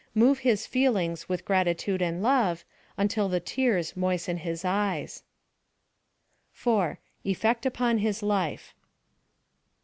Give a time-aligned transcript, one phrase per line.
[0.15, 2.65] move his feelings with gratitude and love,
[2.97, 5.21] until the tears moisten his eyes.
[6.53, 6.97] 4.
[7.23, 8.73] Effect upon his life.